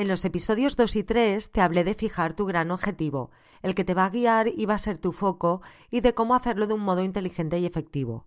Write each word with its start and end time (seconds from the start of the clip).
En 0.00 0.08
los 0.08 0.24
episodios 0.24 0.76
2 0.76 0.96
y 0.96 1.04
3 1.04 1.52
te 1.52 1.60
hablé 1.60 1.84
de 1.84 1.92
fijar 1.92 2.32
tu 2.32 2.46
gran 2.46 2.70
objetivo, 2.70 3.30
el 3.60 3.74
que 3.74 3.84
te 3.84 3.92
va 3.92 4.06
a 4.06 4.08
guiar 4.08 4.48
y 4.48 4.64
va 4.64 4.72
a 4.72 4.78
ser 4.78 4.96
tu 4.96 5.12
foco, 5.12 5.60
y 5.90 6.00
de 6.00 6.14
cómo 6.14 6.34
hacerlo 6.34 6.66
de 6.66 6.72
un 6.72 6.80
modo 6.80 7.04
inteligente 7.04 7.58
y 7.58 7.66
efectivo. 7.66 8.24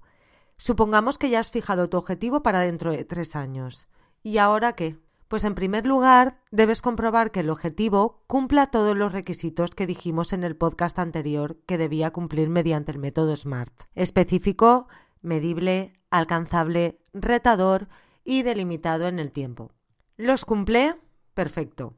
Supongamos 0.56 1.18
que 1.18 1.32
ya 1.32 1.40
has 1.40 1.50
fijado 1.50 1.90
tu 1.90 1.98
objetivo 1.98 2.44
para 2.44 2.60
dentro 2.60 2.92
de 2.92 3.06
tres 3.06 3.36
años. 3.36 3.88
¿Y 4.22 4.38
ahora 4.38 4.74
qué? 4.74 5.00
Pues 5.28 5.46
en 5.46 5.56
primer 5.56 5.88
lugar, 5.88 6.38
debes 6.52 6.84
comprobar 6.84 7.32
que 7.32 7.40
el 7.40 7.50
objetivo 7.50 8.22
cumpla 8.28 8.68
todos 8.68 8.96
los 8.96 9.12
requisitos 9.12 9.72
que 9.72 9.88
dijimos 9.88 10.32
en 10.32 10.44
el 10.44 10.56
podcast 10.56 11.00
anterior 11.00 11.58
que 11.66 11.80
debía 11.80 12.12
cumplir 12.12 12.50
mediante 12.50 12.92
el 12.92 13.00
método 13.00 13.36
SMART. 13.36 13.74
Específico, 13.96 14.88
medible, 15.24 15.94
alcanzable, 16.12 17.00
retador 17.16 17.88
y 18.24 18.44
delimitado 18.44 19.08
en 19.08 19.18
el 19.18 19.32
tiempo. 19.32 19.72
¿Los 20.18 20.46
cumple? 20.46 20.98
Perfecto. 21.34 21.96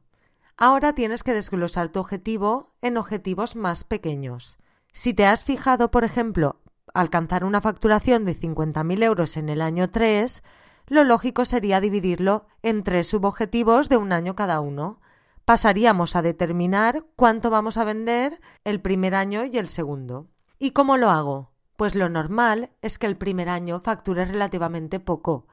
Ahora 0.56 0.94
tienes 0.94 1.22
que 1.22 1.34
desglosar 1.34 1.90
tu 1.90 2.00
objetivo 2.00 2.72
en 2.80 2.96
objetivos 2.96 3.56
más 3.56 3.84
pequeños. 3.84 4.58
Si 4.92 5.12
te 5.12 5.26
has 5.26 5.44
fijado, 5.44 5.90
por 5.90 6.04
ejemplo, 6.04 6.60
alcanzar 6.94 7.44
una 7.44 7.60
facturación 7.60 8.24
de 8.24 8.34
50.000 8.34 9.02
euros 9.02 9.36
en 9.36 9.50
el 9.50 9.60
año 9.60 9.90
3, 9.90 10.42
lo 10.86 11.04
lógico 11.04 11.44
sería 11.44 11.80
dividirlo 11.80 12.46
en 12.62 12.84
tres 12.84 13.08
subobjetivos 13.08 13.88
de 13.88 13.96
un 13.96 14.12
año 14.12 14.36
cada 14.36 14.60
uno. 14.60 15.00
Pasaríamos 15.44 16.16
a 16.16 16.22
determinar 16.22 17.04
cuánto 17.16 17.50
vamos 17.50 17.76
a 17.76 17.84
vender 17.84 18.40
el 18.64 18.80
primer 18.80 19.14
año 19.14 19.44
y 19.44 19.58
el 19.58 19.68
segundo. 19.68 20.28
¿Y 20.58 20.70
cómo 20.70 20.96
lo 20.96 21.10
hago? 21.10 21.52
Pues 21.76 21.94
lo 21.94 22.08
normal 22.08 22.70
es 22.80 22.98
que 22.98 23.06
el 23.06 23.16
primer 23.16 23.50
año 23.50 23.80
factures 23.80 24.28
relativamente 24.28 25.00
poco, 25.00 25.46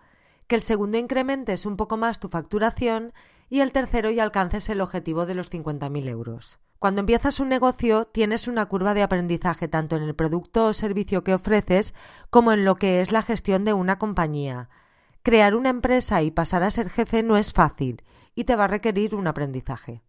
que 0.47 0.55
el 0.55 0.61
segundo 0.61 0.97
incrementes 0.97 1.65
un 1.65 1.75
poco 1.75 1.97
más 1.97 2.19
tu 2.19 2.29
facturación 2.29 3.13
y 3.53 3.61
el 3.61 3.71
tercero 3.71 4.09
ya 4.09 4.23
alcances 4.23 4.67
el 4.69 4.81
objetivo 4.81 5.27
de 5.27 5.35
los 5.35 5.51
50.000 5.51 6.09
euros. 6.09 6.57
Cuando 6.79 7.01
empiezas 7.01 7.39
un 7.39 7.49
negocio 7.49 8.05
tienes 8.05 8.47
una 8.47 8.65
curva 8.65 8.95
de 8.95 9.03
aprendizaje 9.03 9.67
tanto 9.67 9.95
en 9.95 10.01
el 10.01 10.15
producto 10.15 10.65
o 10.65 10.73
servicio 10.73 11.23
que 11.23 11.35
ofreces 11.35 11.93
como 12.31 12.51
en 12.51 12.65
lo 12.65 12.77
que 12.77 12.99
es 12.99 13.11
la 13.11 13.21
gestión 13.21 13.63
de 13.63 13.73
una 13.73 13.99
compañía. 13.99 14.69
Crear 15.21 15.53
una 15.53 15.69
empresa 15.69 16.23
y 16.23 16.31
pasar 16.31 16.63
a 16.63 16.71
ser 16.71 16.89
jefe 16.89 17.21
no 17.21 17.37
es 17.37 17.53
fácil 17.53 18.01
y 18.33 18.45
te 18.45 18.55
va 18.55 18.63
a 18.63 18.69
requerir 18.69 19.13
un 19.13 19.27
aprendizaje. 19.27 20.01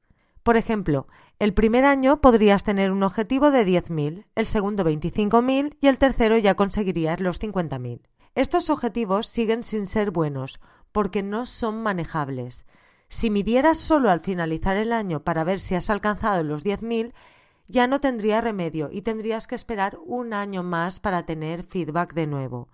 Por 0.43 0.57
ejemplo, 0.57 1.07
el 1.39 1.53
primer 1.53 1.85
año 1.85 2.23
podrías 2.23 2.65
tener 2.65 2.93
un 2.93 3.03
objetivo 3.03 3.51
de 3.51 3.67
10.000, 3.67 4.25
el 4.37 4.47
segundo 4.47 4.85
25.000 4.85 5.77
y 5.83 5.89
el 5.89 5.99
tercero 5.99 6.39
ya 6.39 6.55
conseguirías 6.55 7.21
los 7.21 7.43
50.000. 7.43 8.09
Estos 8.35 8.71
objetivos 8.71 9.27
siguen 9.27 9.65
sin 9.65 9.85
ser 9.85 10.13
buenos 10.13 10.61
porque 10.93 11.23
no 11.23 11.45
son 11.45 11.83
manejables. 11.83 12.65
Si 13.15 13.31
midieras 13.31 13.79
solo 13.79 14.11
al 14.11 14.19
finalizar 14.19 14.77
el 14.77 14.93
año 14.93 15.21
para 15.21 15.45
ver 15.45 15.61
si 15.61 15.77
has 15.77 15.89
alcanzado 15.89 16.43
los 16.43 16.65
10.000, 16.65 17.13
ya 17.69 17.87
no 17.87 18.01
tendría 18.01 18.41
remedio 18.41 18.89
y 18.91 19.03
tendrías 19.03 19.47
que 19.47 19.55
esperar 19.55 20.01
un 20.05 20.35
año 20.35 20.65
más 20.65 20.99
para 20.99 21.25
tener 21.25 21.63
feedback 21.63 22.13
de 22.13 22.27
nuevo. 22.27 22.69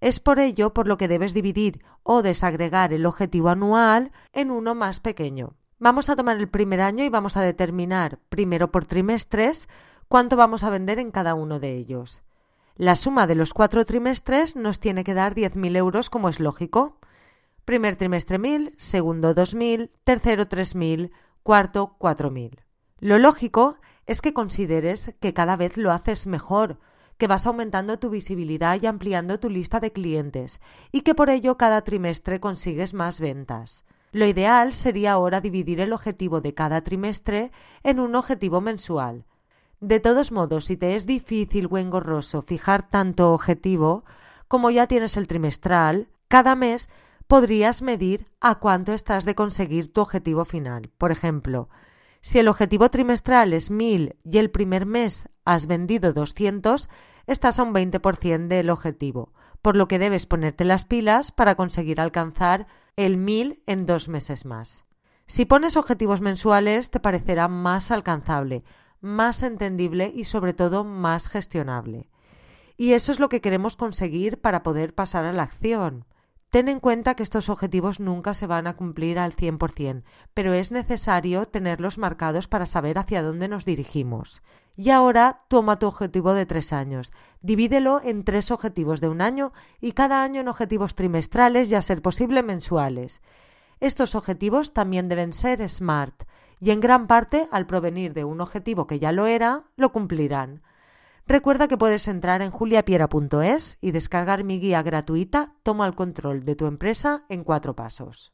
Es 0.00 0.18
por 0.18 0.40
ello 0.40 0.74
por 0.74 0.88
lo 0.88 0.96
que 0.96 1.06
debes 1.06 1.32
dividir 1.32 1.80
o 2.02 2.22
desagregar 2.22 2.92
el 2.92 3.06
objetivo 3.06 3.50
anual 3.50 4.10
en 4.32 4.50
uno 4.50 4.74
más 4.74 4.98
pequeño. 4.98 5.54
Vamos 5.78 6.10
a 6.10 6.16
tomar 6.16 6.38
el 6.38 6.48
primer 6.48 6.80
año 6.80 7.04
y 7.04 7.08
vamos 7.08 7.36
a 7.36 7.42
determinar, 7.42 8.18
primero 8.30 8.72
por 8.72 8.84
trimestres, 8.84 9.68
cuánto 10.08 10.34
vamos 10.34 10.64
a 10.64 10.70
vender 10.70 10.98
en 10.98 11.12
cada 11.12 11.34
uno 11.34 11.60
de 11.60 11.76
ellos. 11.76 12.22
La 12.74 12.96
suma 12.96 13.28
de 13.28 13.36
los 13.36 13.54
cuatro 13.54 13.84
trimestres 13.84 14.56
nos 14.56 14.80
tiene 14.80 15.04
que 15.04 15.14
dar 15.14 15.36
10.000 15.36 15.76
euros 15.76 16.10
como 16.10 16.28
es 16.28 16.40
lógico. 16.40 16.98
Primer 17.68 17.96
trimestre 17.96 18.38
1.000, 18.38 18.72
segundo 18.78 19.34
2.000, 19.34 19.90
tercero 20.02 20.48
3.000, 20.48 21.10
cuarto 21.42 21.96
4.000. 21.98 22.64
Lo 22.98 23.18
lógico 23.18 23.76
es 24.06 24.22
que 24.22 24.32
consideres 24.32 25.14
que 25.20 25.34
cada 25.34 25.54
vez 25.54 25.76
lo 25.76 25.92
haces 25.92 26.26
mejor, 26.26 26.78
que 27.18 27.26
vas 27.26 27.46
aumentando 27.46 27.98
tu 27.98 28.08
visibilidad 28.08 28.80
y 28.80 28.86
ampliando 28.86 29.38
tu 29.38 29.50
lista 29.50 29.80
de 29.80 29.92
clientes, 29.92 30.62
y 30.92 31.02
que 31.02 31.14
por 31.14 31.28
ello 31.28 31.58
cada 31.58 31.82
trimestre 31.82 32.40
consigues 32.40 32.94
más 32.94 33.20
ventas. 33.20 33.84
Lo 34.12 34.24
ideal 34.24 34.72
sería 34.72 35.12
ahora 35.12 35.42
dividir 35.42 35.82
el 35.82 35.92
objetivo 35.92 36.40
de 36.40 36.54
cada 36.54 36.80
trimestre 36.80 37.52
en 37.82 38.00
un 38.00 38.14
objetivo 38.14 38.62
mensual. 38.62 39.26
De 39.82 40.00
todos 40.00 40.32
modos, 40.32 40.64
si 40.64 40.78
te 40.78 40.96
es 40.96 41.04
difícil 41.04 41.68
o 41.70 41.76
engorroso 41.76 42.40
fijar 42.40 42.88
tanto 42.88 43.34
objetivo, 43.34 44.06
como 44.48 44.70
ya 44.70 44.86
tienes 44.86 45.18
el 45.18 45.28
trimestral, 45.28 46.08
cada 46.28 46.54
mes 46.56 46.88
podrías 47.28 47.82
medir 47.82 48.26
a 48.40 48.56
cuánto 48.56 48.94
estás 48.94 49.26
de 49.26 49.34
conseguir 49.34 49.92
tu 49.92 50.00
objetivo 50.00 50.46
final. 50.46 50.90
Por 50.96 51.12
ejemplo, 51.12 51.68
si 52.22 52.38
el 52.38 52.48
objetivo 52.48 52.90
trimestral 52.90 53.52
es 53.52 53.70
1000 53.70 54.16
y 54.24 54.38
el 54.38 54.50
primer 54.50 54.86
mes 54.86 55.28
has 55.44 55.66
vendido 55.66 56.14
200, 56.14 56.88
estás 57.26 57.58
a 57.58 57.62
un 57.62 57.74
20% 57.74 58.48
del 58.48 58.70
objetivo, 58.70 59.34
por 59.60 59.76
lo 59.76 59.88
que 59.88 59.98
debes 59.98 60.24
ponerte 60.24 60.64
las 60.64 60.86
pilas 60.86 61.30
para 61.30 61.54
conseguir 61.54 62.00
alcanzar 62.00 62.66
el 62.96 63.18
1000 63.18 63.62
en 63.66 63.84
dos 63.84 64.08
meses 64.08 64.46
más. 64.46 64.84
Si 65.26 65.44
pones 65.44 65.76
objetivos 65.76 66.22
mensuales 66.22 66.90
te 66.90 66.98
parecerá 66.98 67.46
más 67.46 67.90
alcanzable, 67.90 68.64
más 69.02 69.42
entendible 69.42 70.10
y 70.14 70.24
sobre 70.24 70.54
todo 70.54 70.82
más 70.82 71.28
gestionable. 71.28 72.08
Y 72.78 72.94
eso 72.94 73.12
es 73.12 73.20
lo 73.20 73.28
que 73.28 73.42
queremos 73.42 73.76
conseguir 73.76 74.40
para 74.40 74.62
poder 74.62 74.94
pasar 74.94 75.26
a 75.26 75.32
la 75.34 75.42
acción. 75.42 76.06
Ten 76.50 76.68
en 76.68 76.80
cuenta 76.80 77.14
que 77.14 77.22
estos 77.22 77.50
objetivos 77.50 78.00
nunca 78.00 78.32
se 78.32 78.46
van 78.46 78.66
a 78.66 78.74
cumplir 78.74 79.18
al 79.18 79.36
100%, 79.36 80.02
pero 80.32 80.54
es 80.54 80.72
necesario 80.72 81.44
tenerlos 81.44 81.98
marcados 81.98 82.48
para 82.48 82.64
saber 82.64 82.98
hacia 82.98 83.22
dónde 83.22 83.48
nos 83.48 83.66
dirigimos. 83.66 84.42
Y 84.74 84.88
ahora 84.88 85.42
toma 85.48 85.78
tu 85.78 85.86
objetivo 85.86 86.32
de 86.32 86.46
tres 86.46 86.72
años, 86.72 87.12
divídelo 87.42 88.00
en 88.02 88.24
tres 88.24 88.50
objetivos 88.50 89.02
de 89.02 89.08
un 89.08 89.20
año 89.20 89.52
y 89.80 89.92
cada 89.92 90.22
año 90.22 90.40
en 90.40 90.48
objetivos 90.48 90.94
trimestrales 90.94 91.70
y 91.70 91.74
a 91.74 91.82
ser 91.82 92.00
posible 92.00 92.42
mensuales. 92.42 93.20
Estos 93.80 94.14
objetivos 94.14 94.72
también 94.72 95.08
deben 95.10 95.34
ser 95.34 95.68
SMART 95.68 96.24
y 96.60 96.70
en 96.70 96.80
gran 96.80 97.06
parte, 97.06 97.46
al 97.52 97.66
provenir 97.66 98.14
de 98.14 98.24
un 98.24 98.40
objetivo 98.40 98.86
que 98.86 98.98
ya 98.98 99.12
lo 99.12 99.26
era, 99.26 99.64
lo 99.76 99.92
cumplirán. 99.92 100.62
Recuerda 101.28 101.68
que 101.68 101.76
puedes 101.76 102.08
entrar 102.08 102.40
en 102.40 102.50
juliapiera.es 102.50 103.76
y 103.82 103.90
descargar 103.90 104.44
mi 104.44 104.58
guía 104.60 104.82
gratuita 104.82 105.52
Toma 105.62 105.86
el 105.86 105.94
control 105.94 106.46
de 106.46 106.56
tu 106.56 106.64
empresa 106.64 107.26
en 107.28 107.44
cuatro 107.44 107.76
pasos. 107.76 108.32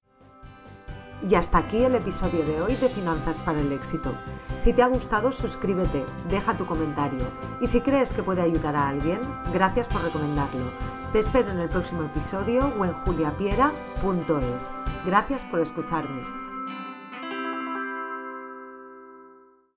Y 1.29 1.35
hasta 1.35 1.59
aquí 1.59 1.79
el 1.79 1.97
episodio 1.97 2.45
de 2.45 2.63
hoy 2.63 2.77
de 2.77 2.89
Finanzas 2.89 3.41
para 3.41 3.61
el 3.61 3.73
Éxito. 3.73 4.15
Si 4.63 4.73
te 4.73 4.83
ha 4.83 4.87
gustado, 4.87 5.33
suscríbete, 5.33 6.05
deja 6.29 6.57
tu 6.57 6.67
comentario 6.67 7.27
y 7.61 7.67
si 7.67 7.81
crees 7.81 8.13
que 8.13 8.23
puede 8.23 8.43
ayudar 8.43 8.77
a 8.77 8.91
alguien, 8.91 9.19
gracias 9.53 9.89
por 9.89 10.05
recomendarlo. 10.05 10.71
Te 11.13 11.19
espero 11.19 11.51
en 11.51 11.59
el 11.59 11.69
próximo 11.69 12.05
episodio 12.05 12.73
o 12.79 12.85
en 12.85 12.93
juliapiera.es. 12.93 14.63
Gracias 15.05 15.43
por 15.47 15.59
escucharme. 15.59 16.44